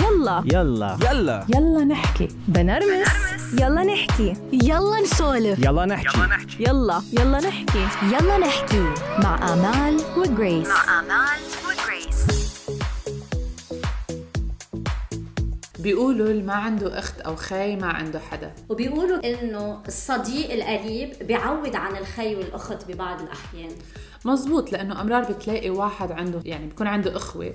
يلا. 0.00 0.42
يلا. 0.46 0.98
يلا. 1.10 1.46
يلا 1.54 1.84
نحكي. 1.84 2.28
بنرمس. 2.48 3.08
يلا 3.60 3.82
نحكي. 3.84 4.34
يلا 4.52 5.00
نسولف. 5.00 5.58
يلا 5.58 5.86
نحكي. 5.86 6.18
يلا 6.60 7.02
يلا. 7.12 7.40
نحكي. 7.40 7.86
يلا 8.02 8.38
نحكي. 8.38 8.84
مع 9.22 9.52
آمال 9.52 10.00
وجريس. 10.16 10.68
آمال 10.98 11.40
وجريس. 11.66 12.26
بيقولوا 15.78 16.26
اللي 16.26 16.42
ما 16.42 16.54
عنده 16.54 16.98
أخت 16.98 17.20
أو 17.20 17.36
خي 17.36 17.76
ما 17.76 17.86
عنده 17.86 18.20
حدا. 18.30 18.52
وبيقولوا 18.68 19.18
إنه 19.24 19.82
الصديق 19.88 20.52
القريب 20.52 21.12
بيعوض 21.26 21.76
عن 21.76 21.96
الخي 21.96 22.36
والأخت 22.36 22.90
ببعض 22.90 23.20
الأحيان. 23.20 23.70
مزبوط 24.24 24.72
لأنه 24.72 25.00
أمرار 25.00 25.22
بتلاقي 25.22 25.70
واحد 25.70 26.12
عنده 26.12 26.40
يعني 26.44 26.66
بيكون 26.66 26.86
عنده 26.86 27.16
إخوة 27.16 27.52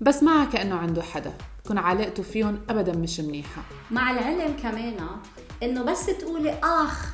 بس 0.00 0.22
ما 0.22 0.44
كأنه 0.44 0.74
عنده 0.74 1.02
حدا. 1.02 1.32
بتكون 1.62 1.78
علاقته 1.78 2.22
فيهم 2.22 2.60
ابدا 2.70 2.96
مش 2.96 3.20
منيحة. 3.20 3.62
مع 3.90 4.10
العلم 4.10 4.56
كمان 4.62 4.96
إنه 5.62 5.82
بس 5.82 6.06
تقولي 6.06 6.58
آخ 6.62 7.08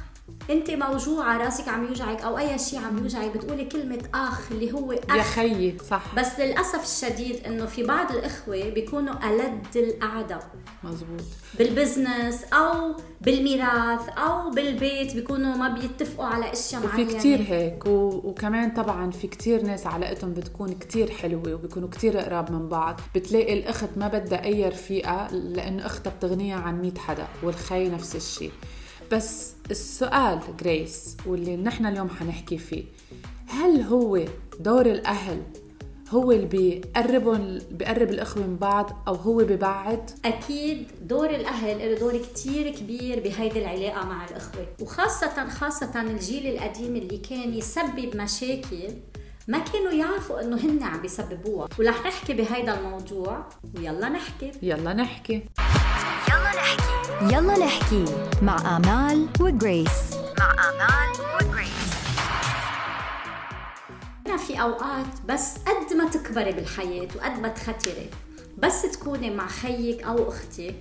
انت 0.51 0.71
موجوعة 0.71 1.37
راسك 1.39 1.69
عم 1.69 1.85
يوجعك 1.87 2.21
أو 2.23 2.39
أي 2.39 2.59
شيء 2.59 2.79
عم 2.79 2.99
يوجعك 2.99 3.37
بتقولي 3.37 3.65
كلمة 3.65 3.99
آخ 4.15 4.53
اللي 4.53 4.73
هو 4.73 4.93
يا 4.93 5.01
اخ 5.09 5.27
خيي 5.35 5.77
صح. 5.91 6.15
بس 6.17 6.41
للأسف 6.41 6.83
الشديد 6.83 7.47
إنه 7.47 7.67
في 7.67 7.83
بعض 7.83 8.13
الإخوة 8.13 8.69
بيكونوا 8.71 9.15
ألد 9.31 9.67
الاعداء 9.77 10.51
مزبوط 10.85 11.25
بالبزنس 11.59 12.45
أو 12.45 12.97
بالميراث 13.21 14.09
أو 14.09 14.51
بالبيت 14.51 15.15
بيكونوا 15.15 15.57
ما 15.57 15.69
بيتفقوا 15.69 16.27
على 16.27 16.53
أشياء 16.53 16.87
معينة. 16.87 17.19
كتير 17.19 17.39
هيك 17.49 17.87
و... 17.87 18.09
وكمان 18.25 18.71
طبعا 18.71 19.11
في 19.11 19.27
كتير 19.27 19.63
ناس 19.63 19.87
علاقتهم 19.87 20.35
بتكون 20.35 20.73
كتير 20.73 21.11
حلوة 21.11 21.55
وبيكونوا 21.55 21.89
كتير 21.89 22.19
قراب 22.19 22.53
من 22.53 22.69
بعض. 22.69 23.01
بتلاقي 23.15 23.53
الأخت 23.59 23.89
ما 23.97 24.09
بدها 24.09 24.45
أي 24.45 24.69
رفيقة 24.69 25.29
لأن 25.33 25.81
أختها 25.81 26.11
بتغنيها 26.11 26.57
عن 26.61 26.83
100 26.83 26.95
حدا 26.99 27.27
والخي 27.43 27.89
نفس 27.89 28.17
الشيء 28.17 28.51
بس 29.13 29.53
السؤال 29.71 30.41
جريس 30.61 31.17
واللي 31.27 31.57
نحن 31.57 31.87
اليوم 31.87 32.09
حنحكي 32.09 32.59
فيه 32.59 32.85
هل 33.47 33.83
هو 33.83 34.25
دور 34.61 34.87
الأهل 34.87 35.43
هو 36.11 36.33
اللي 36.33 36.47
بيقربهم 36.47 37.59
بيقرب 37.71 38.11
الأخوة 38.11 38.43
من 38.47 38.57
بعض 38.57 39.05
أو 39.09 39.15
هو 39.15 39.37
ببعد؟ 39.37 40.11
أكيد 40.25 40.87
دور 41.03 41.31
الأهل 41.31 41.79
له 41.79 41.99
دور 41.99 42.19
كتير 42.19 42.71
كبير 42.71 43.21
بهيدي 43.21 43.59
العلاقة 43.59 44.07
مع 44.07 44.25
الأخوة. 44.25 44.67
وخاصة 44.81 45.49
خاصة 45.49 46.03
الجيل 46.03 46.47
القديم 46.47 46.97
اللي 46.97 47.19
كان 47.19 47.55
يسبب 47.55 48.17
مشاكل 48.17 48.89
ما 49.49 49.59
كانوا 49.59 49.93
يعرفوا 49.93 50.41
إنه 50.41 50.57
هن 50.57 50.83
عم 50.83 51.01
بيسببوها. 51.03 51.69
ورح 51.79 52.07
نحكي 52.07 52.33
بهيدا 52.35 52.79
الموضوع 52.79 53.49
ويلا 53.77 54.09
نحكي. 54.09 54.53
يلا 54.63 54.95
نحكي. 54.95 55.43
يلا 56.29 56.53
نحكي. 56.57 57.35
يلا 57.35 57.59
نحكي. 57.59 58.28
مع 58.43 58.77
آمال 58.77 59.29
وجريس. 59.41 60.15
مع 60.39 60.53
آمال 60.53 61.25
وجريس. 61.35 61.93
أنا 64.27 64.37
في 64.37 64.61
أوقات 64.61 65.07
بس 65.29 65.55
قد 65.57 65.97
ما 65.97 66.09
تكبري 66.09 66.53
بالحياة 66.53 67.09
وقد 67.17 67.41
ما 67.41 67.49
تختري 67.49 68.11
بس 68.59 68.83
تكوني 68.83 69.31
مع 69.31 69.47
خيك 69.47 70.03
أو 70.03 70.29
أختك. 70.29 70.75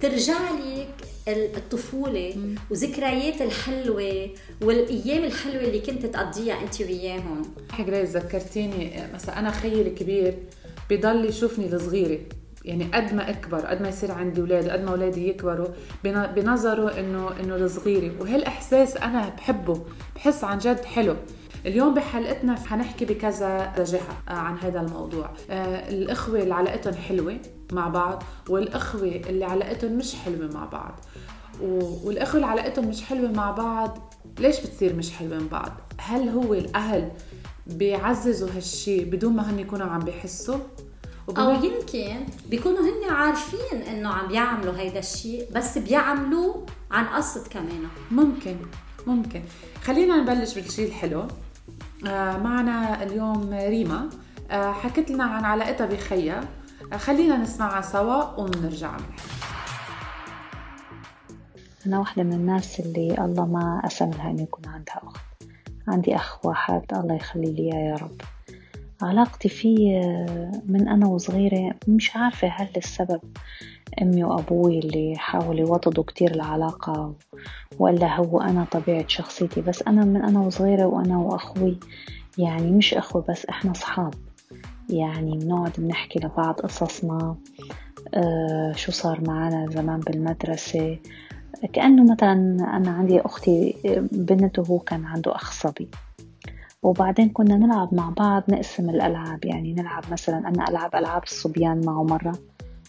ترجع 0.00 0.38
لك 0.50 0.94
الطفولة 1.28 2.54
وذكريات 2.70 3.42
الحلوة 3.42 4.30
والأيام 4.62 5.24
الحلوة 5.24 5.62
اللي 5.62 5.80
كنت 5.80 6.06
تقضيها 6.06 6.60
أنت 6.60 6.80
وياهم. 6.80 7.42
جريس 7.78 8.10
ذكرتيني 8.10 9.08
مثلا 9.14 9.38
أنا 9.38 9.50
خيي 9.50 9.82
الكبير 9.82 10.38
بضل 10.90 11.24
يشوفني 11.24 11.66
الصغيرة. 11.66 12.18
يعني 12.66 12.84
قد 12.84 13.14
ما 13.14 13.30
اكبر 13.30 13.58
قد 13.66 13.82
ما 13.82 13.88
يصير 13.88 14.12
عندي 14.12 14.40
أولاد 14.40 14.68
قد 14.68 14.84
ما 14.84 14.90
أولادي 14.90 15.28
يكبروا 15.28 15.68
بن- 16.04 16.26
بنظره 16.26 17.00
انه 17.00 17.30
إنه 17.40 17.56
الصغيره 17.56 18.12
وهالإحساس 18.20 18.96
أنا 18.96 19.28
بحبه 19.28 19.84
بحس 20.16 20.44
عن 20.44 20.58
جد 20.58 20.84
حلو 20.84 21.16
اليوم 21.66 21.94
بحلقتنا 21.94 22.54
حنحكي 22.66 23.04
بكذا 23.04 23.72
جهة 23.78 24.00
آه، 24.28 24.32
عن 24.32 24.58
هذا 24.58 24.80
الموضوع 24.80 25.30
آه، 25.50 25.88
الأخوة 25.88 26.38
اللي 26.42 26.54
علاقتهم 26.54 26.94
حلوة 26.94 27.36
مع 27.72 27.88
بعض 27.88 28.22
والأخوة 28.48 29.02
اللي 29.28 29.44
علاقتهم 29.44 29.92
مش 29.98 30.14
حلوة 30.14 30.50
مع 30.54 30.64
بعض 30.64 30.94
و- 31.62 32.06
والأخوة 32.08 32.34
اللي 32.34 32.46
علاقتهم 32.46 32.88
مش 32.88 33.02
حلوة 33.02 33.30
مع 33.32 33.50
بعض 33.50 34.14
ليش 34.38 34.60
بتصير 34.60 34.94
مش 34.96 35.10
حلوة 35.12 35.38
من 35.38 35.48
بعض؟ 35.48 35.72
هل 35.98 36.28
هو 36.28 36.54
الأهل 36.54 37.10
بيعززوا 37.66 38.48
هالشي 38.56 39.04
بدون 39.04 39.32
ما 39.36 39.50
هن 39.50 39.58
يكونوا 39.58 39.86
عم 39.86 40.00
بيحسوا؟ 40.00 40.58
أو 41.28 41.32
وبما- 41.32 41.64
يمكن 41.66 42.26
بيكونوا 42.50 42.78
هن 42.80 43.10
عارفين 43.14 43.82
إنه 43.88 44.08
عم 44.08 44.28
بيعملوا 44.28 44.78
هيدا 44.78 44.98
الشيء 44.98 45.48
بس 45.54 45.78
بيعملوه 45.78 46.66
عن 46.90 47.04
قصد 47.04 47.46
كمان. 47.48 47.82
ممكن 48.10 48.56
ممكن. 49.06 49.42
خلينا 49.84 50.16
نبلش 50.16 50.54
بالشيء 50.54 50.88
الحلو. 50.88 51.24
آه 52.06 52.36
معنا 52.38 53.02
اليوم 53.02 53.50
ريما. 53.54 54.10
آه 54.50 54.72
حكت 54.72 55.10
لنا 55.10 55.24
عن 55.24 55.44
علاقتها 55.44 55.86
بخيها 55.86 56.44
آه 56.92 56.96
خلينا 56.96 57.36
نسمعها 57.36 57.80
سوا 57.80 58.22
وبنرجع 58.40 58.90
نحكي 58.96 59.22
أنا 61.86 61.98
واحدة 61.98 62.22
من 62.22 62.32
الناس 62.32 62.80
اللي 62.80 63.14
الله 63.24 63.46
ما 63.46 63.82
قسم 63.84 64.10
لها 64.10 64.30
إنه 64.30 64.42
يكون 64.42 64.66
عندها 64.66 65.00
أخت. 65.04 65.20
عندي 65.88 66.16
أخ 66.16 66.46
واحد 66.46 66.82
الله 66.92 67.14
يخلي 67.14 67.52
لي 67.52 67.62
إياه 67.72 67.90
يا 67.90 67.94
رب. 67.96 68.20
علاقتي 69.02 69.48
فيه 69.48 70.00
من 70.66 70.88
أنا 70.88 71.06
وصغيرة 71.06 71.74
مش 71.88 72.16
عارفة 72.16 72.48
هل 72.48 72.68
السبب 72.76 73.20
أمي 74.02 74.24
وأبوي 74.24 74.78
اللي 74.78 75.14
حاولوا 75.16 75.60
يوطدوا 75.68 76.04
كتير 76.04 76.30
العلاقة 76.34 77.14
ولا 77.78 78.16
هو 78.16 78.40
أنا 78.40 78.66
طبيعة 78.70 79.04
شخصيتي. 79.08 79.60
بس 79.60 79.82
أنا 79.82 80.04
من 80.04 80.22
أنا 80.22 80.40
وصغيرة 80.40 80.86
وأنا 80.86 81.18
وأخوي 81.18 81.78
يعني 82.38 82.70
مش 82.70 82.94
أخوة 82.94 83.24
بس 83.28 83.46
إحنا 83.46 83.72
صحاب 83.72 84.14
يعني 84.90 85.38
بنقعد 85.38 85.72
بنحكي 85.78 86.18
لبعض 86.18 86.54
قصصنا 86.54 87.36
آه 88.14 88.72
شو 88.76 88.92
صار 88.92 89.20
معنا 89.26 89.66
زمان 89.70 90.00
بالمدرسة. 90.00 90.98
كأنه 91.72 92.12
مثلا 92.12 92.32
أنا 92.76 92.90
عندي 92.90 93.20
أختي 93.20 93.74
بنت 94.12 94.58
وهو 94.58 94.78
كان 94.78 95.04
عنده 95.04 95.34
أخ 95.34 95.52
صبي. 95.52 95.88
وبعدين 96.82 97.28
كنا 97.28 97.56
نلعب 97.56 97.94
مع 97.94 98.10
بعض 98.10 98.42
نقسم 98.48 98.90
الألعاب. 98.90 99.44
يعني 99.44 99.72
نلعب 99.72 100.04
مثلا 100.12 100.38
أنا 100.38 100.68
ألعب 100.68 100.94
ألعاب 100.94 101.22
الصبيان 101.22 101.80
معه 101.86 102.02
مرة 102.02 102.38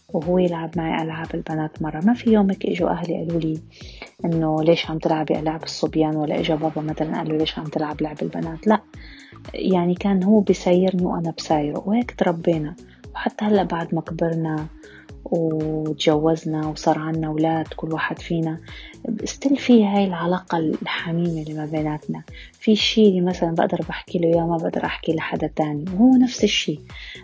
وهو 0.09 0.37
يلعب 0.37 0.77
معي 0.77 1.03
ألعاب 1.03 1.27
البنات 1.35 1.81
مرة. 1.81 2.01
ما 2.05 2.13
في 2.13 2.29
يوم 2.29 2.49
هيك 2.49 2.65
إجوا 2.65 2.89
أهلي 2.89 3.17
قالوا 3.17 3.39
لي 3.39 3.61
إنه 4.25 4.63
ليش 4.63 4.89
عم 4.89 4.97
تلعبي 4.97 5.39
ألعاب 5.39 5.63
الصبيان؟ 5.63 6.15
ولا 6.15 6.39
إجا 6.39 6.55
بابا 6.55 6.81
مثلا 6.81 7.17
قال 7.17 7.29
له 7.29 7.37
ليش 7.37 7.59
عم 7.59 7.65
تلعب 7.65 8.01
لعب 8.01 8.17
البنات؟ 8.21 8.67
لا 8.67 8.81
يعني 9.53 9.95
كان 9.95 10.23
هو 10.23 10.39
بيسيرني 10.39 11.05
وأنا 11.05 11.33
بسايره. 11.37 11.83
وهيك 11.85 12.11
تربينا. 12.11 12.75
وحتى 13.15 13.45
هلأ 13.45 13.63
بعد 13.63 13.95
ما 13.95 14.01
كبرنا 14.01 14.67
وتجوزنا 15.31 16.67
وصار 16.67 16.99
عنا 16.99 17.27
أولاد 17.27 17.67
كل 17.75 17.93
واحد 17.93 18.19
فينا. 18.19 18.57
ستيل 19.23 19.57
في 19.57 19.85
هاي 19.85 20.05
العلاقة 20.05 20.57
الحميمة 20.57 21.41
اللي 21.41 21.53
ما 21.53 21.65
بيناتنا. 21.65 22.23
في 22.59 22.75
شيء 22.75 23.23
مثلا 23.23 23.51
بقدر 23.55 23.81
بحكي 23.89 24.19
له 24.19 24.27
إياه 24.27 24.47
ما 24.47 24.57
بقدر 24.57 24.85
أحكي 24.85 25.11
لحدا 25.13 25.47
تاني. 25.55 25.85
وهو 25.93 26.11
نفس 26.15 26.43
الشيء 26.43 26.79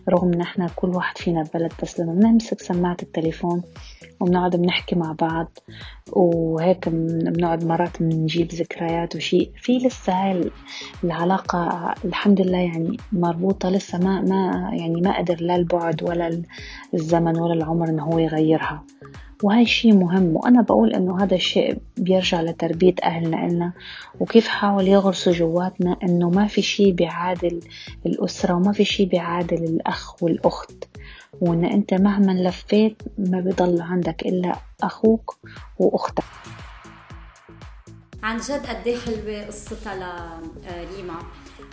رغم 0.09 0.33
إن 0.33 0.41
إحنا 0.41 0.67
كل 0.75 0.89
واحد 0.89 1.17
فينا 1.17 1.43
ببلد 1.43 1.73
بس 1.83 1.99
لما 1.99 2.13
بنمسك 2.13 2.61
سماعة 2.61 2.97
التليفون 3.03 3.61
وبنقعد 4.19 4.55
بنحكي 4.55 4.95
مع 4.95 5.11
بعض 5.21 5.57
وهيك 6.11 6.89
بن- 6.89 7.31
بنقعد 7.33 7.65
مرات 7.65 8.01
بنجيب 8.01 8.47
ذكريات 8.53 9.15
وشيء 9.15 9.51
في 9.61 9.77
لسه 9.77 10.13
هاي 10.13 10.51
العلاقة 11.03 11.93
الحمد 12.05 12.41
لله 12.41 12.57
يعني 12.57 12.97
مربوطة 13.11 13.69
لسه 13.69 13.97
ما 13.97 14.21
ما 14.21 14.69
يعني 14.73 15.01
ما 15.01 15.17
قدر 15.17 15.37
لا 15.41 15.55
البعد 15.55 16.03
ولا 16.03 16.41
الزمن 16.93 17.37
ولا 17.39 17.53
العمر 17.53 17.89
إنه 17.89 18.03
هو 18.03 18.19
يغيرها. 18.19 18.83
وهاي 19.43 19.65
شيء 19.65 19.93
مهم 19.95 20.35
وأنا 20.35 20.61
بقول 20.61 20.93
إنه 20.93 21.23
هذا 21.23 21.35
الشيء 21.35 21.77
بيرجع 21.97 22.41
لتربية 22.41 22.95
أهلنا 23.03 23.45
إلنا. 23.45 23.73
وكيف 24.19 24.47
حاول 24.47 24.87
يغرسوا 24.87 25.33
جواتنا 25.33 25.97
إنه 26.03 26.29
ما 26.29 26.47
في 26.47 26.61
شيء 26.61 26.91
بيعادل 26.93 27.59
الأسرة 28.05 28.53
وما 28.53 28.71
في 28.71 28.85
شيء 28.85 29.07
بيعادل 29.07 29.63
الأخ 29.63 30.23
والأخت. 30.23 30.83
وإن 31.41 31.65
أنت 31.65 31.93
مهما 31.93 32.31
لفيت 32.31 33.01
ما 33.17 33.39
بضل 33.39 33.81
عندك 33.81 34.21
إلا 34.25 34.55
أخوك 34.83 35.37
وأختك. 35.79 36.23
عن 38.23 38.37
جد 38.37 38.65
قد 38.65 38.87
إيه 38.87 38.97
حلوة 38.97 39.45
قصتها 39.45 39.95
لريما 39.95 41.19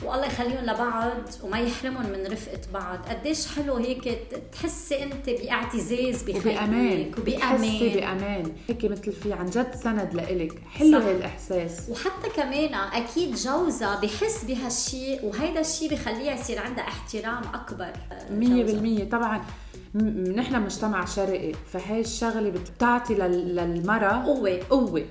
والله 0.05 0.27
يخليهم 0.27 0.65
لبعض 0.65 1.11
وما 1.43 1.59
يحرمهم 1.61 2.11
من 2.11 2.27
رفقة 2.33 2.61
بعض. 2.75 2.99
قديش 3.09 3.47
حلو 3.47 3.75
هيك 3.77 4.19
تحسي 4.53 5.03
أنت 5.03 5.31
بإعتزاز 5.31 6.23
بخيك 6.23 6.47
وبأمان 6.47 7.11
بتحسي 7.27 7.87
وبأمان. 7.87 8.19
بأمان. 8.19 8.53
هيك 8.69 8.85
مثل 8.85 9.13
في 9.13 9.33
عن 9.33 9.47
جد 9.47 9.75
سند 9.75 10.15
لإلك. 10.15 10.53
حلو 10.71 10.99
صح. 11.01 11.07
هالإحساس. 11.07 11.89
وحتى 11.91 12.29
كمان 12.37 12.75
أكيد 12.75 13.35
جوزها 13.35 14.01
بحس 14.01 14.45
بهالشيء 14.45 15.25
وهيدا 15.25 15.61
الشيء 15.61 15.91
بخليها 15.91 16.35
يصير 16.35 16.59
عندها 16.59 16.85
احترام 16.85 17.43
أكبر. 17.55 17.93
مية 18.31 18.65
بالمية. 18.65 19.09
طبعا 19.09 19.41
م- 19.95 20.31
نحن 20.37 20.63
مجتمع 20.63 21.05
شرقي 21.05 21.53
فهي 21.73 22.01
الشغلة 22.01 22.51
بتعطي 22.51 23.15
لل- 23.15 23.57
للمرأة 23.57 24.25
قوة. 24.25 24.61
قوة. 24.71 25.05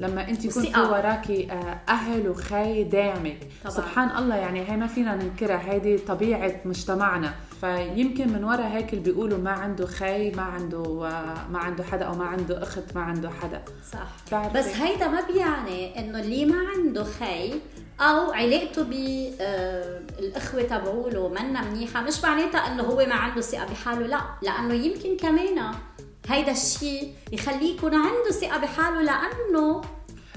لما 0.00 0.28
انت 0.28 0.44
يكون 0.44 0.62
في 0.62 0.68
وثقة. 0.68 0.90
وراكي 0.90 1.52
آه، 1.52 1.78
أهل 1.88 2.28
وخي 2.28 2.84
داعمك 2.84 3.38
طبعاً. 3.64 3.76
سبحان 3.76 4.18
الله 4.18 4.36
يعني 4.36 4.70
هي 4.70 4.76
ما 4.76 4.86
فينا 4.86 5.14
ننكرها 5.16 5.70
هيدي 5.72 5.98
طبيعة 5.98 6.52
مجتمعنا 6.64 7.34
فيمكن 7.60 8.32
من 8.32 8.44
ورا 8.44 8.64
هيك 8.68 8.92
اللي 8.92 9.04
بيقولوا 9.04 9.38
ما 9.38 9.50
عنده 9.50 9.86
خي 9.86 10.30
ما 10.30 10.42
عنده 10.42 10.78
آه، 11.08 11.48
ما 11.50 11.58
عنده 11.58 11.84
حدا 11.84 12.04
أو 12.04 12.14
ما 12.14 12.24
عنده 12.24 12.62
أخت 12.62 12.94
ما 12.94 13.00
عنده 13.02 13.30
حدا 13.30 13.62
صح؟ 13.92 14.48
بس 14.54 14.66
هيدا 14.76 15.08
ما 15.08 15.20
بيعني 15.32 15.98
إنه 15.98 16.20
اللي 16.20 16.44
ما 16.46 16.56
عنده 16.76 17.04
خي 17.04 17.52
أو 18.00 18.32
علاقته 18.32 18.82
بالاخوه 18.82 20.62
تبعوله 20.62 21.28
منا 21.28 21.62
منيحة 21.70 22.00
مش 22.02 22.22
معناتها 22.24 22.58
إنه 22.72 22.82
هو 22.82 22.96
ما 23.06 23.14
عنده 23.14 23.40
ثقة 23.40 23.64
بحاله 23.66 24.06
لا 24.06 24.20
لأنه 24.42 24.74
يمكن 24.74 25.16
كمان 25.16 25.58
هيدا 26.28 26.52
الشيء 26.52 27.12
يخليه 27.32 27.74
يكون 27.76 27.94
عنده 27.94 28.30
ثقة 28.30 28.58
بحاله 28.58 29.02
لأنه 29.02 29.80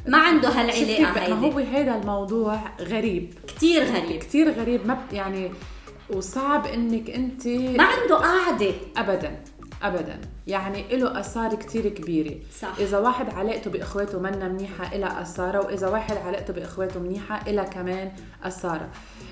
ما 0.08 0.18
عنده 0.18 0.50
هالعلاقة 0.50 1.30
ما 1.30 1.36
هو 1.36 1.58
هيدي. 1.58 1.78
هيدا 1.78 1.96
الموضوع 1.96 2.60
غريب. 2.82 3.34
كثير 3.48 3.84
غريب. 3.84 4.20
كتير 4.20 4.52
غريب 4.52 4.88
ما 4.88 4.98
يعني 5.12 5.52
وصعب 6.10 6.66
إنك 6.68 7.10
انت 7.10 7.48
ما 7.48 7.84
عنده 7.84 8.16
قاعدة. 8.16 8.74
ابدا. 8.98 9.44
ابدا. 9.82 10.22
يعني 10.48 10.98
له 10.98 11.20
آثار 11.20 11.56
كتير 11.56 11.90
كبيرة. 11.90 12.36
صح. 12.62 12.76
إذا 12.80 12.98
واحد 12.98 13.30
علاقته 13.30 13.72
بإخواته 13.72 14.20
منا 14.20 14.48
منيحة 14.48 14.96
إلها 14.96 15.22
اثارها 15.22 15.60
وإذا 15.60 15.88
واحد 15.88 16.18
علاقته 16.18 16.54
بإخواته 16.54 17.00
منيحة 17.00 17.50
إلها 17.50 17.64
كمان 17.64 18.12
اثارها 18.44 18.90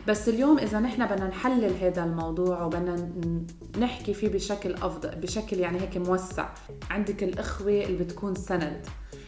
بس 0.08 0.30
اليوم 0.30 0.58
إذا 0.58 0.80
نحن 0.80 1.06
بدنا 1.06 1.28
نحلل 1.28 1.74
هذا 1.82 2.04
الموضوع 2.04 2.64
وبدنا 2.64 3.10
نحكي 3.80 4.14
فيه 4.14 4.30
بشكل 4.30 4.74
افضل 4.74 5.10
بشكل 5.10 5.60
يعني 5.60 5.82
هيك 5.82 5.98
موسع. 5.98 6.50
عندك 6.90 7.24
الإخوة 7.24 7.72
اللي 7.84 8.04
بتكون 8.04 8.36
سند. 8.36 8.86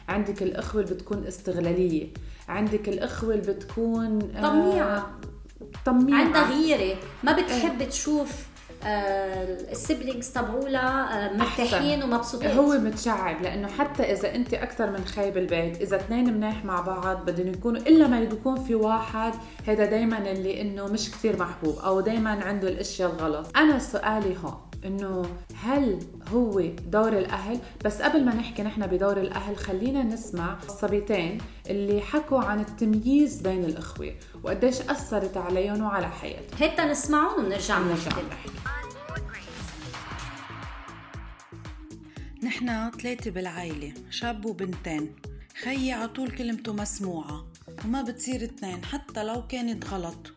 عندك 0.10 0.44
الإخوة 0.44 0.82
اللي 0.82 0.94
بتكون 0.94 1.28
استغلالية. 1.28 2.08
عندك 2.50 2.90
الإخوة 2.90 3.34
اللي 3.34 3.54
بتكون 3.54 4.20
آه، 4.36 4.42
طميعة. 4.42 5.12
طميعة. 5.86 6.20
عندها 6.20 6.50
غيرة. 6.52 6.98
ما 7.24 7.32
بتحب 7.32 7.90
تشوف 7.90 8.32
آه 8.32 8.47
السبلينجز 8.84 10.30
تبعولها 10.30 11.26
آه 11.26 11.38
مرتاحين 11.38 12.04
ومبسوطين. 12.04 12.52
هو 12.52 12.78
متشعب 12.78 13.42
لأنه 13.42 13.68
حتى 13.68 14.04
إذا 14.04 14.36
أنت 14.36 14.54
أكثر 14.54 14.92
من 14.92 15.06
خي 15.06 15.32
بالبيت 15.32 15.82
إذا 15.82 15.96
اثنين 15.96 16.34
منيح 16.34 16.66
مع 16.66 16.82
بعض 16.82 17.26
بدهم 17.26 17.48
يكونوا 17.48 17.82
إلا 17.82 18.08
ما 18.08 18.20
يكون 18.20 18.64
في 18.64 18.76
واحد 18.76 19.34
هذا 19.68 19.86
دائما 19.86 20.18
اللي 20.32 20.62
إنه 20.62 20.86
مش 20.86 21.12
كثير 21.12 21.40
محبوب 21.40 21.80
أو 21.80 22.02
دائما 22.02 22.30
عنده 22.30 22.68
الأشياء 22.68 23.12
الغلط. 23.12 23.58
أنا 23.58 23.80
سؤالي 23.80 24.36
هون 24.44 24.67
إنه 24.86 25.26
هل 25.56 26.00
هو 26.28 26.62
دور 26.88 27.18
الأهل؟ 27.18 27.60
بس 27.86 28.02
قبل 28.02 28.26
ما 28.26 28.36
نحكي 28.36 28.64
نحن 28.64 28.88
بدور 28.88 29.18
الأهل 29.18 29.58
خلينا 29.58 30.04
نسمع 30.04 30.58
الصبيتين 30.64 31.38
اللي 31.70 32.02
حكوا 32.02 32.40
عن 32.40 32.60
التمييز 32.60 33.42
بين 33.42 33.66
الإخوة 33.66 34.16
وقديش 34.44 34.82
أثرت 34.82 35.38
عليهم 35.38 35.82
وعلى 35.82 36.10
حياتهم. 36.10 36.60
هيدا 36.60 36.86
نسمعهم 36.86 37.46
ونرجع 37.46 37.80
نرجع. 37.80 38.12
نحكي. 38.12 38.50
نحنا 42.44 42.92
ثلاثة 43.02 43.32
بالعيلة 43.32 43.94
شاب 44.10 44.46
وبنتين. 44.46 45.16
خيي 45.64 45.94
عطول 45.94 46.32
كلمته 46.32 46.74
مسموعة 46.74 47.46
وما 47.86 48.02
بتصير 48.02 48.44
اتنين 48.44 48.86
حتى 48.86 49.24
لو 49.24 49.48
كانت 49.48 49.86
غلط. 49.86 50.34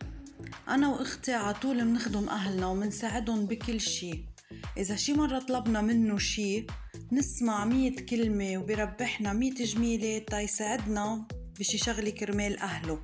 أنا 0.67 0.89
وأختي 0.89 1.33
عطول 1.33 1.85
منخدم 1.85 2.29
أهلنا 2.29 2.67
ومنساعدهم 2.67 3.45
بكل 3.45 3.81
شي. 3.81 4.30
إذا 4.77 4.95
شي 4.95 5.13
مرة 5.13 5.39
طلبنا 5.39 5.81
منه 5.81 6.17
شي 6.17 6.65
نسمع 7.11 7.65
مية 7.65 7.95
كلمة 7.95 8.57
وبربحنا 8.57 9.33
مية 9.33 9.53
جميلة 9.53 10.17
تا 10.17 10.39
يساعدنا 10.39 11.27
بشي 11.59 11.77
شغلة 11.77 12.09
كرمال 12.09 12.59
أهله. 12.59 12.99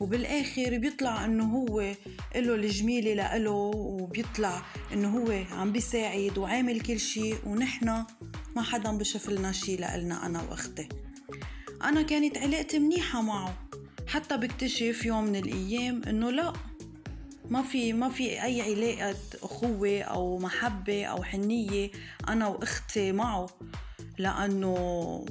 وبالآخر 0.00 0.78
بيطلع 0.78 1.24
إنه 1.24 1.44
هو 1.44 1.80
له 2.36 2.54
الجميلة 2.54 3.14
لإله 3.14 3.50
وبيطلع 3.50 4.62
إنه 4.92 5.18
هو 5.18 5.44
عم 5.52 5.72
بيساعد 5.72 6.38
وعامل 6.38 6.80
كل 6.80 7.00
شيء 7.00 7.36
ونحن 7.46 8.04
ما 8.56 8.62
حدا 8.62 8.92
بشوف 8.92 9.30
لنا 9.30 9.52
شيء 9.52 9.80
لإلنا 9.80 10.26
أنا 10.26 10.42
وأختي. 10.42 10.88
أنا 11.84 12.02
كانت 12.02 12.38
علاقتي 12.38 12.78
منيحة 12.78 13.22
معه 13.22 13.68
حتى 14.06 14.36
بكتشف 14.36 15.06
يوم 15.06 15.24
من 15.24 15.36
الأيام 15.36 16.02
إنه 16.02 16.30
لا 16.30 16.52
ما 17.50 17.62
في 17.62 17.92
ما 17.92 18.08
في 18.08 18.42
أي 18.42 18.62
علاقة 18.62 19.16
أخوة 19.42 20.00
أو 20.00 20.38
محبة 20.38 21.04
أو 21.04 21.22
حنية 21.22 21.90
أنا 22.28 22.48
وأختي 22.48 23.12
معه 23.12 23.46
لأنه 24.18 25.24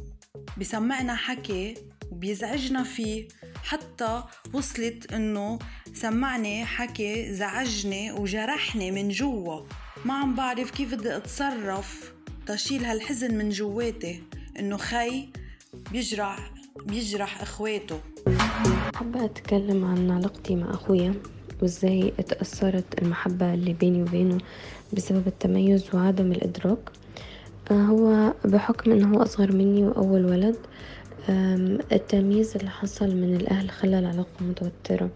بسمعنا 0.58 1.16
حكي 1.16 1.74
وبيزعجنا 2.12 2.84
فيه. 2.84 3.28
حتى 3.64 4.24
وصلت 4.54 5.14
إنه 5.14 5.60
سمعني 5.94 6.66
حكي 6.66 7.34
زعجني 7.34 8.12
وجرحني 8.12 8.92
من 8.92 9.10
جوا. 9.10 9.62
ما 10.06 10.14
عم 10.14 10.36
بعرف 10.36 10.72
كيف 10.72 10.94
بدي 10.96 11.16
أتصرف 11.16 12.14
تشيل 12.46 12.86
هالحزن 12.86 13.38
من 13.38 13.50
جواتي 13.50 14.24
إنه 14.60 14.78
خي 14.78 15.30
بيجرح 15.92 16.52
بيجرح 16.86 17.42
إخواته. 17.42 18.00
حابة 18.96 19.26
أتكلم 19.26 19.86
عن 19.86 20.12
علاقتي 20.12 20.56
مع 20.56 20.70
أخويا. 20.70 21.14
وإزاي 21.62 22.14
اتأثرت 22.20 23.02
المحبة 23.02 23.54
اللي 23.54 23.74
بيني 23.74 24.02
وبينه 24.02 24.38
بسبب 24.94 25.28
التميز 25.28 25.96
وعدم 25.96 26.32
الإدراك. 26.32 26.78
آه، 27.72 27.74
هو 27.74 28.34
بحكم 28.46 28.92
إنه 28.92 29.16
هو 29.18 29.22
أصغر 29.24 29.52
مني 29.56 29.84
وأول 29.86 30.26
ولد 30.26 30.56
التمييز 31.92 32.56
اللي 32.58 32.70
حصل 32.70 33.16
من 33.16 33.36
الأهل 33.36 33.70
خلى 33.70 34.00
العلاقة 34.00 34.28
متوترة 34.42 35.10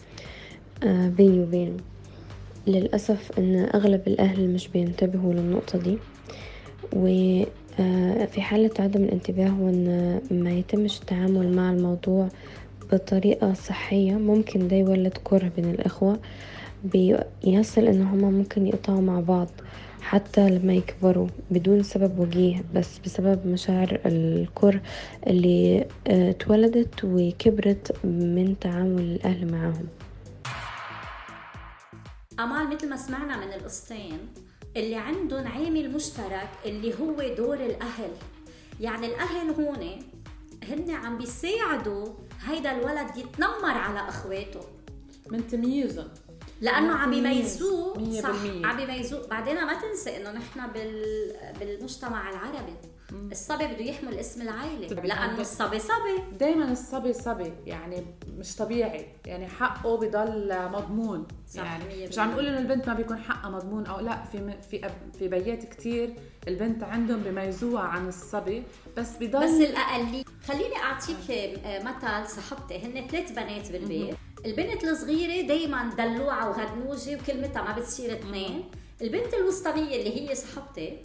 آه، 0.84 1.08
بيني 1.08 1.40
وبينه. 1.40 1.78
للأسف 2.68 3.32
إن 3.40 3.70
أغلب 3.76 4.02
الأهل 4.08 4.50
مش 4.50 4.68
بينتبهوا 4.68 5.34
للنقطة 5.34 5.80
دي 5.80 5.98
وفي 6.94 8.42
حالة 8.42 8.72
عدم 8.80 9.04
الانتباه 9.04 9.62
وإن 9.62 10.20
ما 10.32 10.52
يتمش 10.52 11.00
التعامل 11.00 11.56
مع 11.56 11.72
الموضوع 11.72 12.28
بطريقة 12.92 13.54
صحية 13.54 14.14
ممكن 14.14 14.68
ده 14.68 14.76
يولد 14.76 15.18
كره 15.24 15.52
بين 15.56 15.66
الإخوة 15.72 16.20
بيصل 16.84 17.82
إن 17.88 18.02
هما 18.02 18.30
ممكن 18.30 18.68
يقطعوا 18.68 19.02
مع 19.02 19.20
بعض 19.20 19.48
حتى 20.02 20.50
لما 20.50 20.74
يكبروا 20.74 21.28
بدون 21.52 21.84
سبب 21.84 22.20
وجيه 22.20 22.64
بس 22.76 23.00
بسبب 23.00 23.48
مشاعر 23.48 24.00
الكره 24.06 24.82
اللي 25.28 25.86
آه، 26.08 26.30
اتولدت 26.30 27.04
وكبرت 27.04 28.06
من 28.06 28.56
تعامل 28.62 29.02
الأهل 29.02 29.52
معاهم. 29.52 29.88
أمال 32.40 32.76
مثل 32.76 32.90
ما 32.90 32.98
سمعنا 32.98 33.46
من 33.46 33.54
القصتين 33.54 34.18
اللي 34.78 34.96
عندهم 34.96 35.48
عامل 35.48 35.92
مشترك 35.94 36.50
اللي 36.66 36.94
هو 36.94 37.36
دور 37.38 37.56
الأهل. 37.56 38.12
يعني 38.80 39.08
الأهل 39.08 39.50
هون 39.50 39.90
هن 40.64 40.92
عم 40.92 41.18
بيساعدوا 41.18 42.08
هيدا 42.46 42.72
الولد 42.72 43.18
يتنمر 43.18 43.78
على 43.78 44.10
أخواته 44.10 44.62
من 45.32 45.48
تمييزهم 45.48 46.08
لأنه 46.62 46.94
عم. 46.94 47.10
بيميزوه 47.12 47.98
مية 48.00 48.22
صح. 48.22 48.30
عم 48.64 48.78
بيميزوه 48.78 49.28
بعدين 49.28 49.56
ما 49.66 49.74
تنسى 49.82 50.18
إنه 50.18 50.32
نحن 50.32 50.68
بال... 50.74 51.36
بالمجتمع 51.60 52.30
العربي 52.30 52.76
الصبي 53.32 53.66
بده 53.68 53.84
يحمل 53.84 54.18
اسم 54.20 54.42
العائلة. 54.42 54.88
طبعاً. 54.88 55.06
لأنه 55.06 55.42
الصبي 55.42 55.80
صبي. 55.80 56.38
دايما 56.40 56.72
الصبي 56.72 57.14
صبي 57.14 57.54
يعني 57.66 58.06
مش 58.38 58.56
طبيعي. 58.56 59.06
يعني 59.26 59.48
حقه 59.48 59.98
بضل 59.98 60.54
مضمون. 60.72 61.28
صح، 61.50 61.64
يعني 61.64 62.08
مش 62.08 62.20
عم. 62.20 62.32
نقول 62.32 62.46
إنه 62.46 62.60
البنت 62.60 62.88
ما 62.88 62.94
بيكون 62.94 63.18
حقها 63.18 63.50
مضمون 63.50 63.86
أو 63.86 64.00
لا 64.00 64.24
في 64.24 64.54
في 64.72 64.90
في 65.20 65.28
بيات 65.28 65.64
كتير 65.64 66.14
البنت 66.48 66.84
عندهم 66.84 67.20
بيميزوها 67.24 67.82
عن 67.82 68.08
الصبي 68.08 68.64
بس 68.98 69.16
بضل 69.20 69.44
بس 69.44 69.70
الأقلية. 69.70 70.24
خليني 70.48 70.76
أعطيك 70.76 71.32
آه، 71.32 71.84
مثل 71.84 72.30
صاحبتي 72.30 72.78
هن 72.86 73.08
ثلاث 73.08 73.32
بنات 73.32 73.72
بالبيت. 73.72 74.16
البنت 74.46 74.84
الصغيرة 74.84 75.48
دايما 75.48 75.90
دلوعة 75.98 76.50
وغنوجه 76.50 77.16
وكلمتها 77.22 77.62
ما 77.62 77.72
بتصير 77.80 78.14
اثنين. 78.14 78.64
البنت 79.02 79.34
الوسطانية 79.34 79.96
اللي 80.00 80.30
هي 80.30 80.36
صاحبتي 80.36 81.02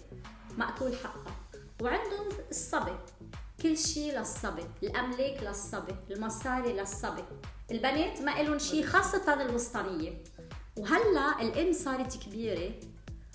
مأكول 0.59 0.93
حقها. 1.05 1.36
وعندهم 1.83 2.28
الصبي. 2.50 2.99
كل 3.62 3.78
شيء 3.78 4.18
للصبي. 4.18 4.62
الأملاك 4.83 5.42
للصبي. 5.42 5.92
المصاري 6.11 6.73
للصبي. 6.73 7.25
البنات 7.71 8.21
ما 8.21 8.42
لهم 8.42 8.59
شيء 8.59 8.85
خاصة 8.87 9.42
الوسطانية. 9.42 10.25
وهلا 10.76 11.42
الأم 11.42 11.73
صارت 11.73 12.16
كبيرة. 12.16 12.73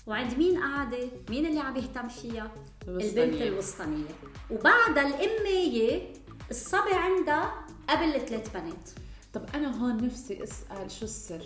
وعند 0.06 0.38
مين 0.38 0.58
قاعدة؟ 0.58 1.08
مين 1.30 1.46
اللي 1.46 1.60
عم 1.60 1.76
يهتم 1.76 2.08
فيها؟ 2.08 2.52
الوسطانية. 2.88 3.24
البنت 3.24 3.42
الوسطانية. 3.42 4.10
وبعدها 4.50 5.06
الأمية 5.06 6.12
الصبي 6.50 6.94
عندها 6.94 7.66
قبل 7.88 8.14
الثلاث 8.14 8.52
بنات. 8.56 8.90
طب 9.32 9.46
أنا 9.54 9.82
هون 9.82 10.06
نفسي 10.06 10.42
أسأل 10.42 10.90
شو 10.90 11.04
السر؟ 11.04 11.44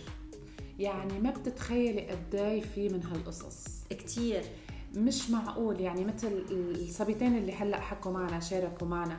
يعني 0.78 1.20
ما 1.20 1.30
بتتخيلي 1.30 2.10
قد 2.10 2.34
إيه 2.34 2.62
في 2.62 2.88
من 2.88 3.02
هالقصص؟ 3.02 3.64
كتير. 3.90 4.44
مش 4.96 5.30
معقول. 5.30 5.80
يعني 5.80 6.04
مثل 6.04 6.44
الصبيتين 6.50 7.38
اللي 7.38 7.52
هلأ 7.52 7.80
حكوا 7.80 8.12
معنا 8.12 8.40
شاركوا 8.40 8.88
معنا. 8.88 9.18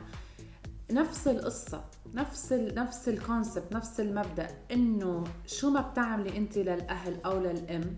نفس 0.90 1.28
القصة 1.28 1.84
نفس 2.14 2.52
ال 2.52 2.74
نفس 2.74 3.08
الكونسبت 3.08 3.72
نفس 3.72 4.00
المبدأ. 4.00 4.48
إنه 4.72 5.24
شو 5.46 5.70
ما 5.70 5.80
بتعملي 5.80 6.36
أنت 6.36 6.58
للأهل 6.58 7.20
أو 7.26 7.40
للأم 7.40 7.96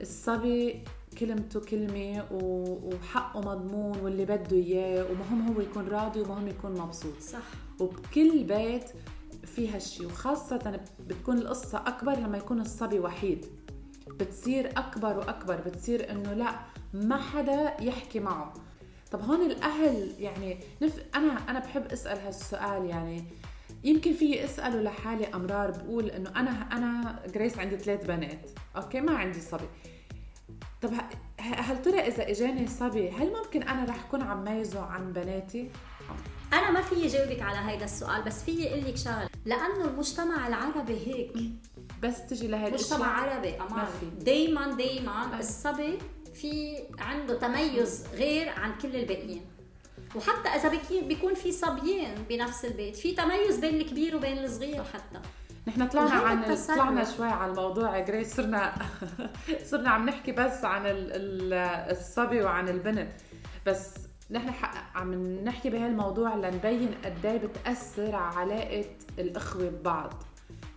الصبي 0.00 0.84
كلمته 1.18 1.60
كلمة 1.60 2.24
وحقه 2.32 3.40
مضمون 3.40 3.98
واللي 3.98 4.24
بده 4.24 4.56
إياه 4.56 5.06
ومهم 5.10 5.52
هو 5.52 5.60
يكون 5.60 5.88
راضي 5.88 6.20
ومهم 6.20 6.48
يكون 6.48 6.72
مبسوط. 6.80 7.20
صح. 7.20 7.42
وبكل 7.80 8.44
بيت 8.44 8.90
في 9.44 9.68
هالشي 9.68 10.06
وخاصة 10.06 10.80
بتكون 11.06 11.38
القصة 11.38 11.78
أكبر 11.78 12.12
لما 12.12 12.38
يكون 12.38 12.60
الصبي 12.60 12.98
وحيد. 12.98 13.46
بتصير 14.16 14.70
أكبر 14.76 15.18
وأكبر 15.18 15.56
بتصير 15.56 16.10
إنه 16.10 16.32
لا 16.32 16.54
ما 16.92 17.16
حدا 17.16 17.76
يحكي 17.80 18.20
معه. 18.20 18.54
طب 19.10 19.22
هون 19.22 19.50
الأهل 19.50 20.14
يعني 20.18 20.60
نف... 20.82 21.04
أنا 21.14 21.50
أنا 21.50 21.58
بحب 21.58 21.86
أسأل 21.86 22.18
هالسؤال 22.18 22.84
يعني. 22.84 23.24
يمكن 23.84 24.12
في 24.12 24.44
اساله 24.44 24.82
لحالي 24.82 25.26
أمرار 25.26 25.70
بقول 25.70 26.10
إنه 26.10 26.30
أنا 26.30 26.50
أنا 26.50 27.22
جريس 27.34 27.58
عندي 27.58 27.76
ثلاث 27.76 28.06
بنات. 28.06 28.50
أوكي 28.76 29.00
ما 29.00 29.12
عندي 29.12 29.40
صبي. 29.40 29.68
طب 30.82 30.90
هل 31.40 31.82
ترى 31.82 32.00
إذا 32.00 32.30
إجاني 32.30 32.66
صبي 32.66 33.10
هل 33.10 33.32
ممكن 33.32 33.62
أنا 33.62 33.84
رح 33.84 34.04
اكون 34.04 34.22
عم 34.22 34.44
ميزه 34.44 34.80
عن 34.80 35.12
بناتي؟ 35.12 35.70
أنا 36.52 36.70
ما 36.70 36.82
فيي 36.82 37.06
جاوبك 37.06 37.42
على 37.42 37.70
هيدا 37.70 37.84
السؤال 37.84 38.22
بس 38.22 38.42
فيي 38.42 38.68
أقول 38.70 38.84
لك 38.84 38.96
شغلة. 38.96 39.28
لأنه 39.44 39.84
المجتمع 39.84 40.48
العربي 40.48 41.06
هيك. 41.06 41.32
بس 42.02 42.26
تجي 42.26 42.46
لهي 42.48 42.70
مجتمع 42.70 43.06
عربي 43.20 43.50
ما 43.56 43.66
أمان 43.66 43.86
في. 44.00 44.24
دايما 44.24 44.72
دايما 44.74 45.38
الصبي 45.38 45.98
في 46.34 46.76
عنده 46.98 47.38
تميز 47.38 48.04
غير 48.14 48.48
عن 48.48 48.78
كل 48.82 48.96
الباقيين. 48.96 49.42
وحتى 50.16 50.48
إذا 50.48 50.72
بيكون 51.02 51.34
في 51.34 51.52
صبيين 51.52 52.14
بنفس 52.28 52.64
البيت 52.64 52.96
في 52.96 53.12
تميز 53.14 53.58
بين 53.58 53.74
الكبير 53.80 54.16
وبين 54.16 54.38
الصغير 54.44 54.84
حتى. 54.84 55.20
نحن 55.68 55.88
طلعنا 55.88 56.10
عن. 56.14 56.56
طلعنا 56.68 57.04
شوي 57.16 57.26
على 57.28 57.50
الموضوع 57.50 57.96
يا 57.96 58.04
جريس. 58.04 58.36
صرنا 58.36 58.72
صرنا 59.70 59.90
عم 59.90 60.06
نحكي 60.08 60.32
بس 60.32 60.64
عن 60.64 60.86
ال- 60.86 61.12
ال- 61.12 61.52
الصبي 61.96 62.42
وعن 62.42 62.68
البنت. 62.68 63.08
بس 63.66 63.94
نحن 64.30 64.50
عم 64.94 65.14
نحكي 65.44 65.70
بهالموضوع 65.70 66.34
لنبين 66.34 66.94
قد 67.04 67.26
إيه 67.26 67.38
بتأثر 67.38 68.14
علاقة 68.16 68.84
الأخوة 69.18 69.62
ببعض. 69.68 70.22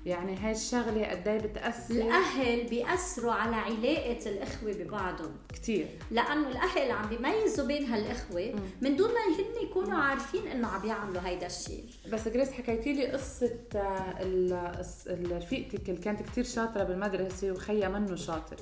يعني 0.05 0.36
هاي 0.38 0.51
الشغلة 0.51 1.05
قد 1.05 1.27
إيه 1.27 1.38
بتأثر؟ 1.38 1.93
الأهل 1.96 2.63
بيأثروا 2.70 3.31
على 3.31 3.55
علاقة 3.55 4.29
الإخوة 4.29 4.72
ببعضهم. 4.74 5.36
كثير 5.53 5.88
لأنه 6.12 6.48
الأهل 6.48 6.91
عم 6.91 7.10
بيميزوا 7.10 7.65
بين 7.67 7.86
هالإخوة 7.86 8.53
من 8.81 8.96
دون 8.96 9.08
ما 9.10 9.20
هن 9.38 9.67
يكونوا 9.67 9.98
عارفين 9.98 10.48
إنه 10.48 10.67
عم 10.67 10.88
يعملوا 10.88 11.22
هيدا 11.25 11.46
الشيء 11.46 11.86
بس 12.12 12.27
جريس 12.27 12.51
حكيتي 12.51 12.93
لي 12.93 13.08
قصة 13.08 13.58
آه، 13.75 14.15
ال- 14.22 14.53
الس- 14.79 15.08
ال- 15.08 15.38
رفيقتك 15.38 15.89
اللي 15.89 16.01
كانت 16.01 16.22
كتير 16.22 16.43
شاطرة 16.43 16.84
بالمدرسة 16.84 17.51
وخيها 17.51 17.89
منه 17.89 18.15
شاطر. 18.15 18.55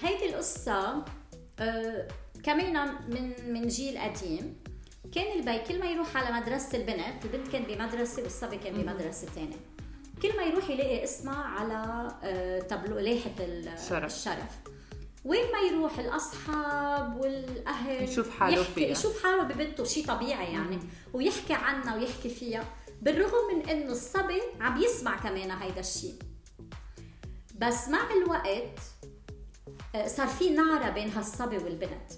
هيدي 0.00 0.28
القصة 0.30 1.04
آه 1.60 2.08
كمان 2.44 2.94
من 3.08 3.52
من 3.52 3.68
جيل 3.68 3.98
قديم. 3.98 4.56
كان 5.14 5.38
البي 5.38 5.58
كل 5.58 5.80
ما 5.80 5.86
يروح 5.90 6.16
على 6.16 6.40
مدرسة 6.40 6.78
البنت 6.78 7.24
البنت 7.24 7.48
كان 7.52 7.62
بمدرسة 7.62 8.22
والصبي 8.22 8.56
كان 8.56 8.74
بمدرسة 8.74 9.26
تانية. 9.34 9.56
كل 10.22 10.36
ما 10.36 10.42
يروح 10.42 10.70
يلاقي 10.70 11.04
اسمها 11.04 11.44
على 11.44 12.08
آه 12.22 12.58
تابلو 12.60 12.98
لائحة 12.98 13.30
ال- 13.40 13.68
الشرف. 13.68 14.04
الشرف. 14.04 14.58
وين 15.24 15.52
ما 15.52 15.58
يروح 15.58 15.98
الأصحاب 15.98 17.20
والأهل 17.20 18.02
يشوف 18.04 18.30
حاله 18.30 18.60
يحكي 18.60 18.72
فيها. 18.74 18.88
يشوف 18.88 19.22
حاله 19.22 19.42
ببنته 19.42 19.84
شيء 19.84 20.06
طبيعي 20.06 20.52
يعني. 20.52 20.78
ويحكي 21.12 21.52
عنها 21.54 21.96
ويحكي 21.96 22.28
فيها 22.28 22.64
بالرغم 23.02 23.54
من 23.54 23.68
إنه 23.68 23.92
الصبي 23.92 24.40
عم 24.60 24.80
يسمع 24.82 25.16
كمان 25.16 25.50
هيدا 25.50 25.80
الشيء 25.80 26.14
بس 27.58 27.88
مع 27.88 28.00
الوقت 28.22 28.78
آه، 29.94 30.06
صار 30.06 30.26
في 30.26 30.50
نعرة 30.50 30.90
بين 30.90 31.10
هالصبي 31.10 31.56
والبنت. 31.58 32.10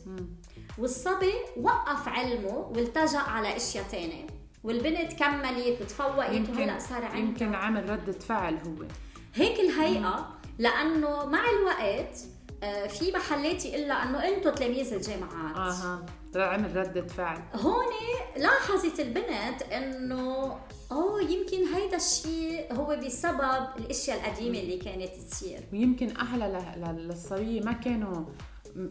والصبي 0.79 1.33
وقف 1.57 2.09
علمه 2.09 2.57
والتجأ 2.77 3.19
على 3.19 3.57
أشياء 3.57 3.85
تانية. 3.91 4.27
والبنت 4.65 5.13
كملت 5.13 5.81
وتفوقت 5.81 6.49
وهلا 6.49 6.79
صار 6.79 7.05
عندها 7.05 7.19
يمكن 7.19 7.55
عمل 7.55 7.91
ردة 7.91 8.13
فعل 8.13 8.55
هو. 8.55 8.87
هيك 9.35 9.61
الهيئة 9.61 10.29
لأنه 10.59 11.25
مع 11.27 11.41
الوقت 11.51 12.19
آه، 12.63 12.87
في 12.87 13.13
محلات 13.13 13.65
يقول 13.65 13.91
أنه 13.93 14.29
أنتم 14.29 14.51
تلاميذ 14.51 14.93
الجامعات. 14.93 15.57
آها 15.57 16.07
عمل 16.37 16.77
ردة 16.77 17.07
فعل. 17.07 17.39
هون 17.55 17.85
لاحظت 18.37 19.01
البنت 19.01 19.63
إنه 19.63 20.57
أوه 20.93 21.21
يمكن 21.23 21.65
هيدا 21.75 21.97
الشيء 21.97 22.73
هو 22.75 22.97
بسبب 23.07 23.67
الأشياء 23.79 24.17
القديمة 24.21 24.59
اللي 24.59 24.77
كانت 24.79 25.11
تصير. 25.31 25.61
ويمكن 25.73 26.17
اهلها 26.17 26.77
ل- 26.77 26.81
ل- 26.81 27.09
للصبية 27.09 27.61
ما 27.61 27.73
كانوا 27.73 28.25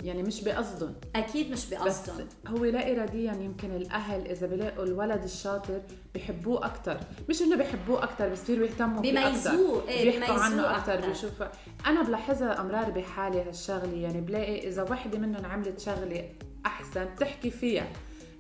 يعني 0.04 0.24
مش 0.24 0.44
بقصدهم 0.44 0.94
أكيد 1.16 1.52
مش 1.52 1.66
بس 1.66 1.74
بقصدهم 1.74 2.28
هو 2.48 2.66
لا 2.66 2.92
اراديا 2.92 3.34
يمكن 3.34 3.76
الأهل 3.76 4.28
إذا 4.28 4.48
بيلاقوا 4.48 4.84
الولد 4.86 5.24
الشاطر 5.24 5.82
بحبوه 6.16 6.66
أكثر 6.66 7.00
مش 7.30 7.42
إنه 7.42 7.56
بحبوه 7.56 8.04
أكثر 8.04 8.30
بصيروا 8.30 8.68
يهتموا 8.68 9.02
فيه 9.02 9.12
بيميزوه، 9.12 9.78
أكثر 9.78 9.90
إيه، 9.90 10.04
بيحكوا 10.12 10.36
بيميزوه 10.36 10.68
عنه 10.68 10.78
أكثر. 10.78 11.08
بيشوفوا 11.08 11.46
أنا 11.86 12.02
بلاحظها 12.02 12.62
أمرار 12.62 12.92
بحالي 12.92 13.42
هالشغلة 13.42 13.94
يعني 13.98 14.22
بلاقي 14.22 14.68
إذا 14.68 14.84
وحدة 14.84 15.20
منهم 15.20 15.46
عملت 15.46 15.80
شغلة 15.80 16.30
أحسن 16.66 17.06
بتحكي 17.06 17.52
فيها 17.52 17.88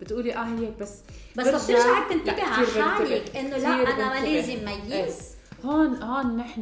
بتقولي 0.01 0.35
آه 0.35 0.43
هيك 0.43 0.73
بس 0.79 0.99
بس 1.37 1.47
بترجعك 1.47 2.09
تنتبه 2.09 2.43
على. 2.43 2.67
حالك 2.67 3.35
إنه 3.35 3.57
لا 3.57 3.67
أنا 3.67 4.21
ما. 4.21 4.25
لازم 4.27 4.67
إيه. 4.67 5.03
ميز 5.03 5.40
هون 5.65 6.03
هون 6.03 6.37
نحن 6.37 6.61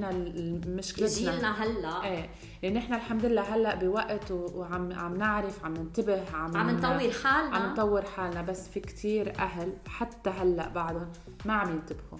مشكلتنا 0.67 1.31
جيلنا 1.31 1.63
هلأ. 1.63 2.03
إيه. 2.03 2.29
لأن 2.63 2.77
إحنا 2.77 2.95
الحمد 2.95 3.25
لله 3.25 3.41
هلأ 3.41 3.75
بوقت 3.75 4.31
وعم 4.31 4.93
عم 4.93 5.17
نعرف 5.17 5.65
عم 5.65 5.73
ننتبه 5.73 6.23
عم 6.33 6.57
عم 6.57 6.69
نطور 6.69 7.11
حالنا. 7.11 7.55
عم 7.55 7.71
نطور 7.73 8.01
حالنا. 8.01 8.41
بس 8.41 8.67
في 8.67 8.79
كتير 8.79 9.33
أهل 9.39 9.73
حتى 9.87 10.29
هلأ 10.29 10.69
بعدهم 10.69 11.11
ما 11.45 11.53
عم 11.53 11.69
ينتبهوا. 11.71 12.19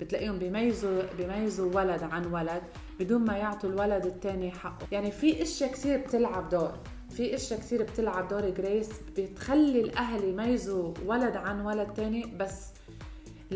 بتلاقيهم 0.00 0.38
بيميزوا 0.38 1.02
بيميزوا 1.18 1.74
ولد 1.74 2.02
عن 2.02 2.26
ولد 2.26 2.62
بدون 3.00 3.24
ما 3.24 3.36
يعطوا 3.36 3.70
الولد 3.70 4.06
الثاني 4.06 4.50
حقه. 4.50 4.86
يعني 4.92 5.10
في 5.10 5.42
إشياء 5.42 5.72
كتير 5.72 5.98
بتلعب 5.98 6.48
دور. 6.48 6.72
في 7.10 7.34
إشياء 7.34 7.60
كتير 7.60 7.82
بتلعب 7.82 8.28
دور 8.28 8.50
جريس 8.50 8.90
بتخلي 9.18 9.80
الأهل 9.80 10.24
يميزوا 10.24 10.94
ولد 11.06 11.36
عن 11.36 11.60
ولد 11.60 11.88
تاني 11.94 12.36
بس 12.40 12.66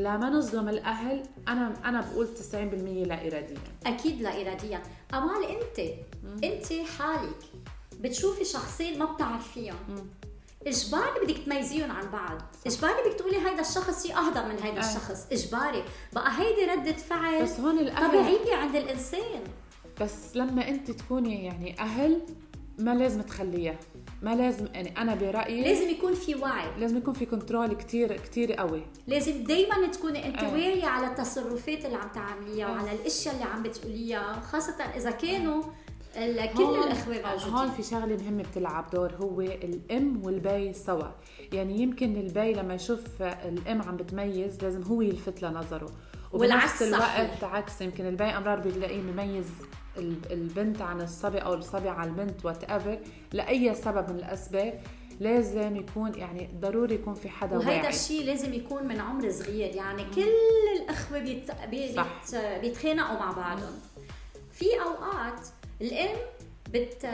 لما 0.03 0.31
نظلم 0.31 0.69
الأهل 0.69 1.23
أنا 1.49 1.75
أنا 1.85 2.01
بقول 2.01 2.29
90% 2.53 2.55
لا 3.09 3.27
اراديا 3.27 3.57
أكيد 3.87 4.23
لا 4.23 4.41
اراديا 4.43 4.83
أمال 5.15 5.45
أنت؟ 5.45 5.91
أنت 6.45 6.73
حالك 6.99 7.39
بتشوفي 8.01 8.45
شخصين 8.45 8.99
ما 8.99 9.05
بتعرفيهم. 9.05 9.77
اجباري 10.67 11.25
بدك 11.25 11.39
تميزيهم 11.47 11.91
عن 11.91 12.11
بعض؟ 12.11 12.39
اجباري 12.67 12.95
بدك 13.07 13.19
تقولي 13.19 13.37
هيدا 13.37 13.61
الشخص 13.61 14.07
شيء 14.07 14.17
أهدى 14.19 14.41
من 14.41 14.63
هيدا 14.63 14.77
آه. 14.81 14.81
الشخص؟ 14.89 15.27
اجباري 15.33 15.85
بقى 16.13 16.31
هيدي 16.41 16.65
ردة 16.73 16.93
فعل 16.93 17.43
بس 17.43 17.61
هون 17.61 17.79
الاهل 17.79 18.09
طبيعية 18.09 18.55
عند 18.57 18.77
الإنسان. 18.77 19.45
بس 20.01 20.37
لما 20.37 20.69
أنت 20.69 20.91
تكوني 20.91 21.45
يعني 21.45 21.81
أهل 21.81 22.21
ما 22.79 22.95
لازم 22.95 23.23
تخليها. 23.23 23.77
ما 24.23 24.35
لازم 24.35 24.67
يعني 24.75 24.99
أنا 24.99 25.15
برأيي 25.15 25.63
لازم 25.63 25.89
يكون 25.91 26.15
في 26.15 26.35
وعي 26.35 26.67
لازم 26.81 26.97
يكون 26.97 27.15
في 27.15 27.27
كنترول 27.27 27.73
كتير 27.75 28.17
كتير 28.17 28.53
قوي 28.53 28.83
لازم 29.07 29.45
دايما 29.45 29.87
تكوني 29.87 30.27
أنت 30.27 30.39
آه. 30.43 30.53
واعية 30.53 30.87
على 30.87 31.07
التصرفات 31.07 31.85
اللي 31.85 31.97
عم 31.97 32.09
تعمليها 32.15 32.67
آه. 32.69 32.73
وعلى 32.73 32.93
الأشياء 32.93 33.35
اللي 33.35 33.45
عم 33.47 33.63
بتقوليها 33.63 34.41
خاصة 34.41 34.75
إذا 34.97 35.11
كانوا 35.11 35.63
ال- 36.17 36.55
كل 36.55 36.63
هون- 36.63 36.83
الأخوة 36.83 37.15
هون 37.17 37.41
موجودين 37.53 37.71
في 37.71 37.83
شغلة 37.83 38.17
مهمة 38.25 38.43
بتلعب 38.43 38.91
دور 38.91 39.13
هو 39.21 39.41
الأم 39.41 40.25
والبي 40.25 40.73
سوا 40.73 41.09
يعني 41.53 41.79
يمكن 41.83 42.17
البي 42.17 42.53
لما 42.53 42.75
يشوف 42.75 43.23
الأم 43.23 43.83
عم 43.83 43.97
بتميز 43.97 44.63
لازم 44.65 44.83
هو 44.83 45.03
يلفت 45.03 45.43
لنظره 45.43 45.89
والعكس 46.33 46.83
وبنفس 46.83 46.99
صحيح. 47.01 47.19
الوقت 47.21 47.45
عكس 47.45 47.81
يمكن 47.81 48.07
البي 48.07 48.25
أمرار 48.25 48.59
بتلاقيه 48.61 49.01
مميز 49.03 49.47
البنت 50.31 50.83
عن 50.83 51.01
الصبي 51.01 51.39
أو 51.39 51.55
الصبي 51.55 51.89
عن 51.89 52.09
البنت 52.09 52.45
whatever 52.45 52.99
لأي 53.33 53.75
سبب 53.75 54.11
من 54.11 54.17
الأسباب 54.17 54.81
لازم 55.21 55.77
يكون 55.77 56.15
يعني 56.15 56.49
ضروري 56.61 56.95
يكون 56.95 57.15
في 57.15 57.29
حدا 57.29 57.57
وهيدا 57.59 57.89
الشيء 57.89 58.25
لازم 58.25 58.55
يكون 58.55 58.89
من 58.89 59.01
عمر 59.01 59.31
صغير 59.31 59.75
يعني 59.75 60.05
كل 60.15 60.83
الأخوة 60.83 61.19
بيت... 61.19 61.51
بيت... 61.71 62.01
بيتخانقوا 62.61 63.19
مع 63.19 63.33
بعضهم. 63.33 63.81
في 64.53 64.67
أوقات 64.83 65.41
الأم 65.81 66.17
بت 66.73 67.07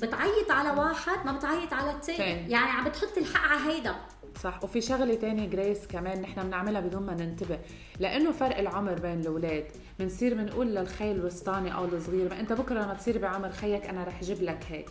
بتعيط 0.00 0.50
على 0.50 0.80
واحد 0.80 1.26
ما 1.26 1.32
بتعيط 1.32 1.72
على 1.72 1.90
الثاني. 1.90 2.50
يعني 2.50 2.70
عم 2.70 2.84
بتحط 2.84 3.18
الحق 3.18 3.48
على 3.48 3.72
هيدا. 3.72 3.94
صح. 4.42 4.64
وفي 4.64 4.80
شغلة 4.80 5.14
تانية 5.14 5.48
جريس 5.48 5.86
كمان 5.86 6.20
نحن 6.20 6.42
بنعملها 6.42 6.80
بدون 6.80 7.02
ما 7.02 7.14
ننتبه. 7.14 7.58
لأنه 8.00 8.32
فرق 8.32 8.58
العمر 8.58 8.94
بين 8.94 9.20
الأولاد. 9.20 9.64
بنصير 9.98 10.34
بنقول 10.34 10.66
للخي 10.74 11.12
الوسطاني 11.12 11.74
أو 11.74 11.84
الصغير 11.84 12.30
ما 12.30 12.40
أنت 12.40 12.52
بكرة 12.52 12.82
لما 12.82 12.94
تصير 12.94 13.18
بعمر 13.18 13.50
خيك 13.50 13.86
أنا 13.86 14.04
رح 14.04 14.20
أجيب 14.20 14.42
لك 14.42 14.64
هيك. 14.68 14.90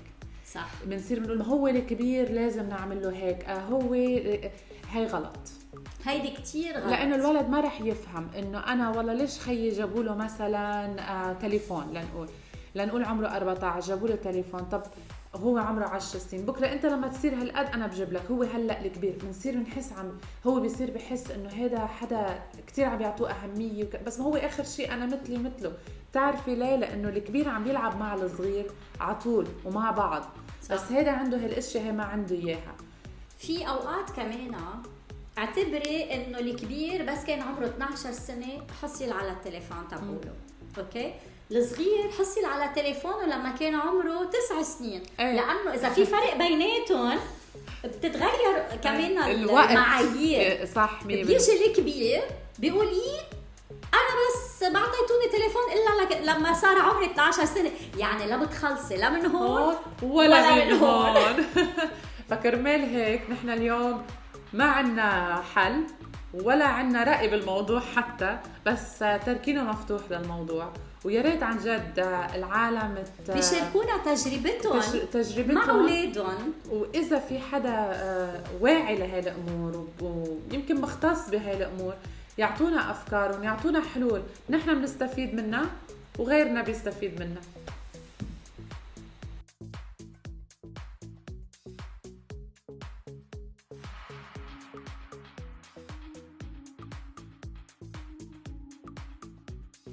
صح. 0.54 0.70
بنصير 0.86 1.20
بنقول 1.20 1.38
ما 1.38 1.46
هو 1.46 1.68
الكبير 1.68 2.32
لازم 2.32 2.70
نعمل 2.70 3.02
له 3.02 3.12
هيك. 3.16 3.46
آه 3.46 3.60
هو 3.60 3.94
آه، 3.94 4.52
هاي 4.92 5.06
غلط. 5.06 5.38
هيدي 6.06 6.30
كتير 6.32 6.78
غلط. 6.78 6.86
لأنه 6.92 7.16
الولد 7.16 7.50
ما 7.50 7.60
رح 7.62 7.82
يفهم 7.82 8.28
إنه 8.40 8.60
أنا 8.60 8.90
والله 8.90 9.14
ليش 9.14 9.40
خيي 9.40 9.70
جابوا 9.70 10.04
له 10.04 10.16
مثلا 10.16 11.00
آه 11.12 11.34
تليفون 11.34 11.88
لنقول. 11.94 12.28
لنقول 12.76 13.04
عمره 13.04 13.28
14 13.28 13.88
جابوا 13.88 14.08
له 14.08 14.16
تليفون. 14.16 14.62
طب 14.62 14.84
هو 15.36 15.58
عمره 15.58 15.86
10 15.86 16.20
سنين. 16.20 16.46
بكرة 16.46 16.68
أنت 16.74 16.86
لما 16.86 17.08
تصير 17.08 17.34
هالقد 17.36 17.66
أنا 17.66 17.88
بجيب 17.88 18.14
لك. 18.14 18.32
هو 18.32 18.44
هلأ 18.44 18.86
الكبير. 18.86 19.18
بنصير 19.24 19.58
بنحس 19.58 19.94
عم 19.94 20.12
هو 20.48 20.60
بيصير 20.60 20.92
بحس 20.92 21.32
إنه 21.32 21.50
هذا 21.50 21.86
حدا 21.86 22.40
كثير 22.68 22.86
عم 22.86 23.02
يعطوه 23.02 23.32
أهمية 23.32 23.84
وك... 23.84 23.96
بس 24.06 24.20
ما 24.20 24.26
هو 24.26 24.36
آخر 24.36 24.64
شيء 24.64 24.94
أنا 24.94 25.06
مثلي 25.06 25.38
مثله. 25.38 25.74
بتعرفي 26.12 26.56
ليه 26.56 26.76
لأنه 26.76 27.10
الكبير 27.10 27.50
عم 27.50 27.68
يلعب 27.68 28.00
مع 28.00 28.14
الصغير 28.14 28.72
على 29.00 29.16
طول 29.16 29.48
ومع 29.66 29.92
بعض. 29.92 30.24
صح. 30.64 30.74
بس 30.76 30.92
هذا 30.92 31.12
عنده 31.12 31.38
هالأشياء 31.38 31.84
هي 31.84 31.92
ما 31.92 32.04
عنده 32.04 32.36
إياها. 32.36 32.76
في 33.38 33.68
أوقات 33.68 34.10
كمان 34.10 34.56
أعتبري 35.38 36.14
إنه 36.14 36.40
الكبير 36.40 37.12
بس 37.12 37.26
كان 37.26 37.42
عمره 37.42 37.66
12 37.66 38.12
سنة 38.12 38.62
حصل 38.82 39.12
على 39.12 39.32
التليفون 39.32 39.88
تبعوله 39.92 40.34
أوكي؟ 40.78 41.14
الصغير 41.52 42.12
حصل 42.20 42.46
على 42.46 42.72
تليفونه 42.76 43.26
لما 43.26 43.52
كان 43.60 43.76
عمره 43.76 44.24
تسع 44.26 44.62
سنين 44.62 45.04
أي. 45.20 45.36
لأنه 45.36 45.74
اذا 45.74 45.90
في 45.90 46.06
فرق 46.06 46.36
بيناتهم 46.38 47.20
بتتغير 47.86 48.64
كمان 48.84 49.18
الوقت. 49.32 49.70
المعايير 49.70 50.66
صح 50.76 51.00
100% 51.04 51.06
بيجي 51.06 51.66
الكبير 51.68 52.22
بيقول 52.60 52.88
إيه 52.88 53.20
أنا 53.94 54.14
بس 54.36 54.64
ما 54.64 54.80
اعطيتوني 54.80 55.28
تليفون 55.32 55.62
الا 55.74 56.02
لك 56.04 56.22
لما 56.22 56.54
صار 56.54 56.80
عمري 56.80 57.06
12 57.06 57.46
سنه 57.46 57.72
يعني 57.98 58.26
لا 58.28 58.38
بتخلصي 58.38 58.96
لا 58.98 59.10
من 59.10 59.26
هون 59.26 59.76
ولا, 60.02 60.52
ولا 60.52 60.66
من. 60.66 60.72
هون 60.74 61.46
فكرمال 62.30 62.96
هيك 62.96 63.22
نحن 63.30 63.50
اليوم 63.50 64.06
ما 64.54 64.64
عنا 64.66 65.44
حل 65.56 65.84
ولا 66.34 66.66
عنا 66.66 67.04
رأي 67.04 67.28
بالموضوع 67.28 67.80
حتى 67.80 68.38
بس 68.66 69.00
تركينه 69.00 69.64
مفتوح 69.64 70.02
للموضوع. 70.12 70.74
ويا 71.06 71.22
ريت 71.22 71.44
عن 71.44 71.58
جد 71.58 71.94
العالم 72.36 72.96
ت- 73.28 73.32
بيشاركونا 73.32 73.98
تجربتهم 74.06 74.80
تج- 74.82 75.08
تجربتهم. 75.14 75.56
مع 75.56 75.70
أولادهم. 75.70 76.54
وإذا 76.70 77.20
في 77.20 77.40
حدا 77.40 77.70
آه، 77.76 78.44
واعي 78.62 78.96
لهي 78.98 79.20
الأمور 79.20 79.88
ويمكن 80.02 80.82
مختص 80.82 81.30
بهاي 81.30 81.58
الأمور 81.58 81.94
يعطونا 82.38 82.92
أفكارهم 82.92 83.44
يعطونا 83.44 83.82
حلول. 83.96 84.22
نحن 84.50 84.74
بنستفيد 84.80 85.34
منها 85.36 85.66
وغيرنا 86.20 86.62
بيستفيد 86.62 87.20
منها. 87.20 87.42